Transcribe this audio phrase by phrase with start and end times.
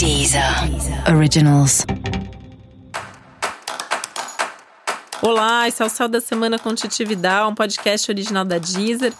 [0.00, 0.42] Deezer
[1.14, 1.84] Originals.
[5.20, 7.04] Olá, esse é o Céu da Semana com Titi
[7.46, 9.12] um podcast original da Deezer.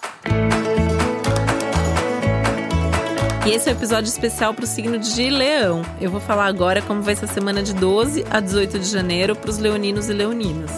[3.46, 5.82] E esse é o um episódio especial para o signo de Leão.
[6.00, 9.36] Eu vou falar agora como vai ser a semana de 12 a 18 de janeiro
[9.36, 10.70] para os leoninos e leoninas.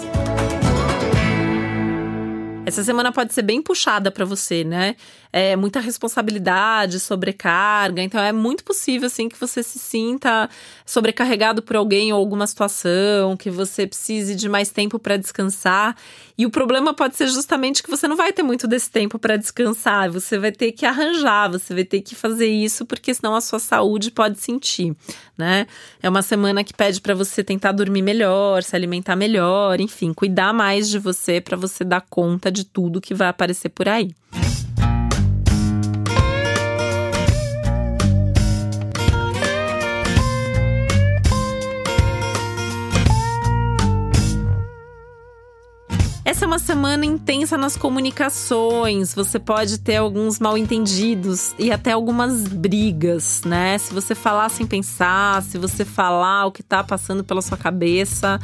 [2.67, 4.97] Essa semana pode ser bem puxada para você, né?
[5.33, 8.03] É muita responsabilidade, sobrecarga.
[8.03, 10.51] Então é muito possível assim que você se sinta
[10.85, 15.97] sobrecarregado por alguém ou alguma situação, que você precise de mais tempo para descansar.
[16.37, 19.37] E o problema pode ser justamente que você não vai ter muito desse tempo para
[19.37, 20.11] descansar.
[20.11, 23.59] Você vai ter que arranjar, você vai ter que fazer isso porque senão a sua
[23.59, 24.95] saúde pode sentir,
[25.37, 25.67] né?
[26.03, 30.53] É uma semana que pede para você tentar dormir melhor, se alimentar melhor, enfim, cuidar
[30.53, 34.11] mais de você para você dar conta de tudo que vai aparecer por aí.
[46.43, 49.15] Essa é uma semana intensa nas comunicações.
[49.15, 53.79] Você pode ter alguns mal entendidos e até algumas brigas, né?
[53.79, 58.41] Se você falar sem pensar, se você falar o que tá passando pela sua cabeça,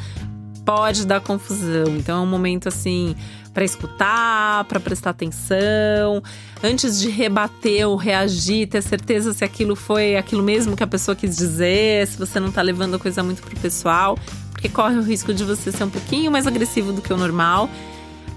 [0.65, 1.87] pode dar confusão.
[1.97, 3.17] Então é um momento assim
[3.53, 6.23] para escutar, para prestar atenção,
[6.63, 11.17] antes de rebater ou reagir, ter certeza se aquilo foi aquilo mesmo que a pessoa
[11.17, 14.17] quis dizer, se você não tá levando a coisa muito pro pessoal,
[14.59, 17.69] porque corre o risco de você ser um pouquinho mais agressivo do que o normal.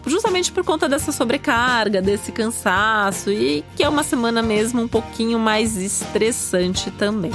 [0.07, 5.39] Justamente por conta dessa sobrecarga, desse cansaço e que é uma semana mesmo um pouquinho
[5.39, 7.33] mais estressante também.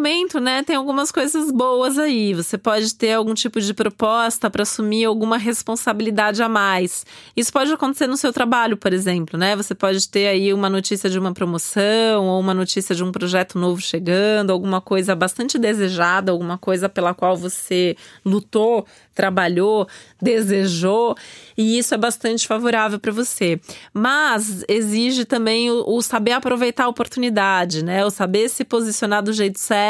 [0.00, 2.32] Momento, né, tem algumas coisas boas aí.
[2.32, 7.04] Você pode ter algum tipo de proposta para assumir alguma responsabilidade a mais.
[7.36, 9.54] Isso pode acontecer no seu trabalho, por exemplo, né?
[9.54, 13.58] Você pode ter aí uma notícia de uma promoção ou uma notícia de um projeto
[13.58, 17.94] novo chegando, alguma coisa bastante desejada, alguma coisa pela qual você
[18.24, 19.86] lutou, trabalhou,
[20.20, 21.14] desejou,
[21.56, 23.60] e isso é bastante favorável para você.
[23.92, 28.02] Mas exige também o, o saber aproveitar a oportunidade, né?
[28.02, 29.89] O saber se posicionar do jeito certo.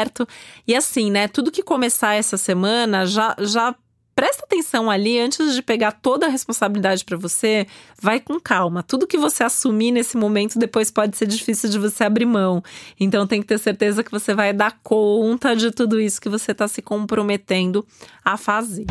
[0.67, 1.27] E assim, né?
[1.27, 3.75] Tudo que começar essa semana já, já
[4.15, 7.65] presta atenção ali antes de pegar toda a responsabilidade para você,
[7.99, 8.83] vai com calma.
[8.83, 12.63] Tudo que você assumir nesse momento depois pode ser difícil de você abrir mão.
[12.99, 16.51] Então tem que ter certeza que você vai dar conta de tudo isso que você
[16.51, 17.85] está se comprometendo
[18.23, 18.85] a fazer.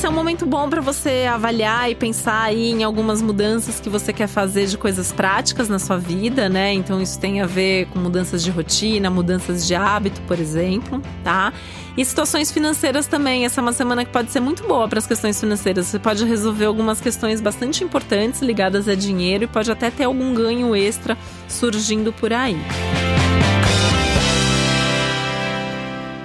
[0.00, 3.90] Esse é um momento bom para você avaliar e pensar aí em algumas mudanças que
[3.90, 6.72] você quer fazer de coisas práticas na sua vida, né?
[6.72, 11.52] Então isso tem a ver com mudanças de rotina, mudanças de hábito, por exemplo, tá?
[11.98, 13.44] E situações financeiras também.
[13.44, 15.88] Essa é uma semana que pode ser muito boa para as questões financeiras.
[15.88, 20.32] Você pode resolver algumas questões bastante importantes ligadas a dinheiro e pode até ter algum
[20.32, 21.14] ganho extra
[21.46, 22.56] surgindo por aí.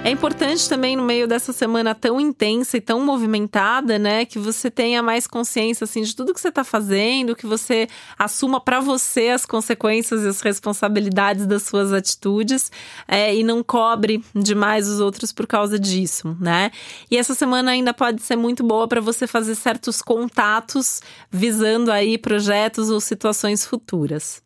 [0.06, 4.70] É importante também no meio dessa semana tão intensa e tão movimentada, né, que você
[4.70, 9.30] tenha mais consciência assim de tudo que você está fazendo, que você assuma para você
[9.30, 12.70] as consequências e as responsabilidades das suas atitudes
[13.08, 16.70] é, e não cobre demais os outros por causa disso, né?
[17.10, 21.00] E essa semana ainda pode ser muito boa para você fazer certos contatos
[21.32, 24.45] visando aí projetos ou situações futuras.